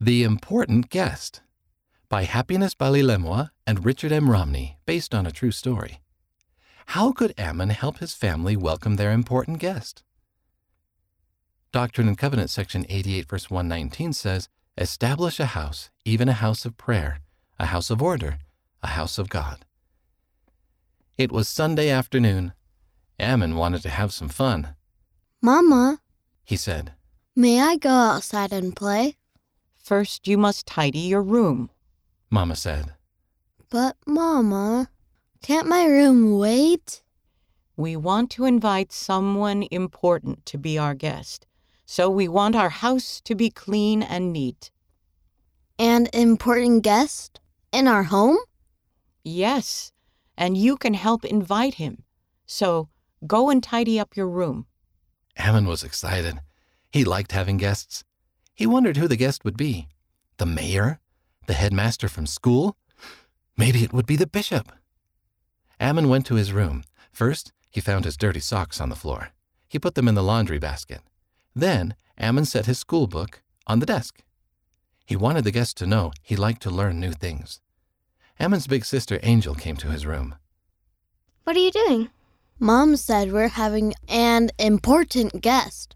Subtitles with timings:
[0.00, 1.40] The Important Guest
[2.08, 4.30] by Happiness Balilemois and Richard M.
[4.30, 6.02] Romney, based on a true story.
[6.86, 10.04] How could Ammon help his family welcome their important guest?
[11.72, 16.76] Doctrine and Covenant, section 88, verse 119 says, Establish a house, even a house of
[16.76, 17.18] prayer,
[17.58, 18.38] a house of order,
[18.84, 19.64] a house of God.
[21.16, 22.52] It was Sunday afternoon.
[23.18, 24.76] Ammon wanted to have some fun.
[25.42, 25.98] Mama,
[26.44, 26.92] He said,
[27.34, 29.17] may I go outside and play?
[29.88, 31.70] First, you must tidy your room.
[32.28, 32.92] Mama said.
[33.70, 34.90] But, Mama,
[35.40, 37.02] can't my room wait?
[37.74, 41.46] We want to invite someone important to be our guest,
[41.86, 44.70] so we want our house to be clean and neat.
[45.78, 47.40] An important guest?
[47.72, 48.36] In our home?
[49.24, 49.92] Yes,
[50.36, 52.02] and you can help invite him.
[52.44, 52.90] So
[53.26, 54.66] go and tidy up your room.
[55.38, 56.40] Ammon was excited.
[56.92, 58.04] He liked having guests.
[58.58, 59.86] He wondered who the guest would be.
[60.38, 60.98] The mayor?
[61.46, 62.76] The headmaster from school?
[63.56, 64.72] Maybe it would be the bishop.
[65.78, 66.82] Ammon went to his room.
[67.12, 69.28] First, he found his dirty socks on the floor.
[69.68, 71.02] He put them in the laundry basket.
[71.54, 74.24] Then, Ammon set his school book on the desk.
[75.06, 77.60] He wanted the guest to know he liked to learn new things.
[78.40, 80.34] Ammon's big sister Angel came to his room.
[81.44, 82.10] What are you doing?
[82.58, 85.94] Mom said we're having an important guest.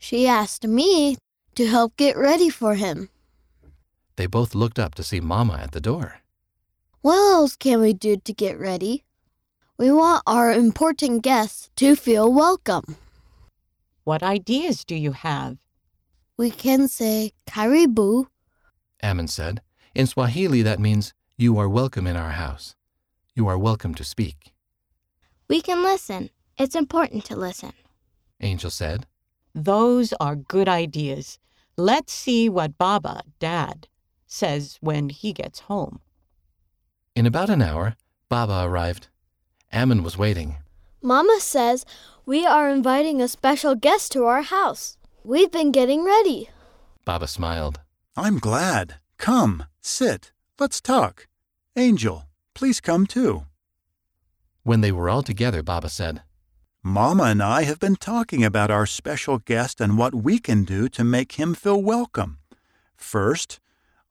[0.00, 1.16] She asked me
[1.54, 3.08] to help get ready for him.
[4.16, 6.20] They both looked up to see Mama at the door.
[7.02, 9.04] What else can we do to get ready?
[9.78, 12.96] We want our important guests to feel welcome.
[14.04, 15.56] What ideas do you have?
[16.36, 18.26] We can say karibu,
[19.02, 19.62] Ammon said.
[19.94, 22.76] In Swahili, that means, You are welcome in our house.
[23.34, 24.52] You are welcome to speak,
[25.48, 26.28] We can listen.
[26.58, 27.72] It's important to listen.
[28.40, 29.06] Angel said.
[29.54, 31.38] Those are good ideas.
[31.76, 33.88] Let's see what Baba, Dad,
[34.26, 36.00] says when he gets home.
[37.16, 37.96] In about an hour,
[38.28, 39.08] Baba arrived.
[39.72, 40.56] Ammon was waiting.
[41.02, 41.84] Mama says
[42.26, 44.96] we are inviting a special guest to our house.
[45.24, 46.50] We've been getting ready.
[47.04, 47.80] Baba smiled.
[48.16, 48.96] I'm glad.
[49.18, 50.32] Come, sit.
[50.58, 51.26] Let's talk.
[51.76, 53.46] Angel, please come too.
[54.62, 56.22] When they were all together, Baba said,
[56.82, 60.88] Mama and I have been talking about our special guest and what we can do
[60.88, 62.38] to make him feel welcome.
[62.96, 63.60] First,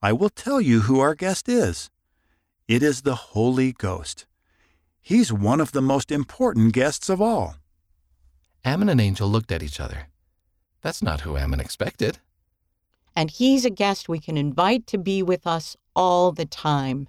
[0.00, 1.90] I will tell you who our guest is.
[2.68, 4.24] It is the Holy Ghost.
[5.00, 7.56] He's one of the most important guests of all.
[8.64, 10.06] Ammon and Angel looked at each other.
[10.80, 12.18] That's not who Ammon expected.
[13.16, 17.08] And he's a guest we can invite to be with us all the time.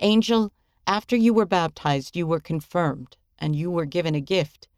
[0.00, 0.52] Angel,
[0.86, 4.68] after you were baptized, you were confirmed and you were given a gift.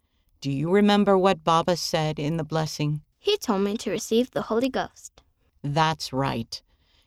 [0.44, 3.00] Do you remember what Baba said in the blessing?
[3.18, 5.22] He told me to receive the Holy Ghost.
[5.62, 6.60] That's right.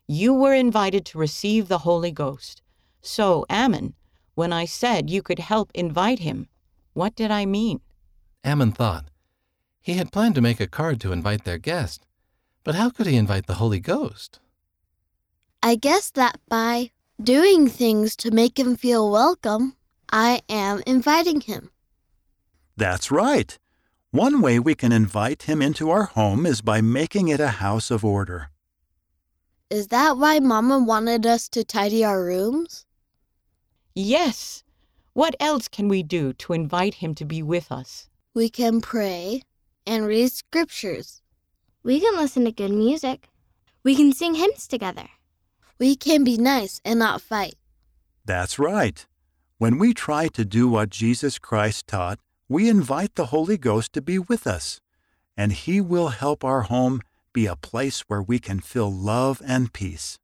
[0.08, 2.64] You were invited to receive the Holy Ghost.
[3.00, 3.94] So, Ammon,
[4.34, 6.48] when I said you could help invite him,
[6.94, 7.82] what did I mean?
[8.44, 9.12] Ammon thought.
[9.82, 12.08] He had planned to make a card to invite their guest,
[12.64, 14.40] but how could he invite the Holy Ghost?
[15.62, 16.90] I guess that by
[17.22, 19.76] doing things to make him feel welcome,
[20.12, 21.70] I am inviting him.
[22.78, 23.58] That's right.
[24.12, 27.90] One way we can invite him into our home is by making it a house
[27.90, 28.52] of order.
[29.70, 32.86] Is that why Mama wanted us to tidy our rooms?
[33.96, 34.64] Yes.
[35.14, 38.10] What else can we do to invite him to be with us?
[38.36, 39.42] We can pray
[39.88, 41.24] and read scriptures.
[41.84, 43.30] We can listen to good music.
[43.84, 45.10] We can sing hymns together.
[45.80, 47.56] We can be nice and not fight.
[48.24, 49.06] That's right.
[49.58, 54.02] When we try to do what Jesus Christ taught, we invite the Holy Ghost to
[54.02, 54.80] be with us,
[55.36, 57.02] and He will help our home
[57.34, 60.18] be a place where we can feel love and peace.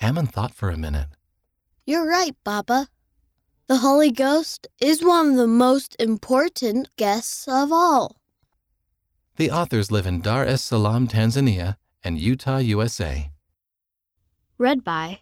[0.00, 1.08] Ammon thought for a minute.
[1.86, 2.88] You're right, Baba.
[3.66, 8.16] The Holy Ghost is one of the most important guests of all.
[9.36, 13.30] The authors live in Dar es Salaam, Tanzania, and Utah, USA.
[14.58, 15.20] Read by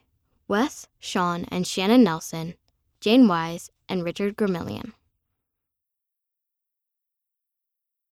[0.48, 2.54] Wes, Sean, and Shannon Nelson,
[3.00, 4.92] Jane Wise, and Richard Gramillion.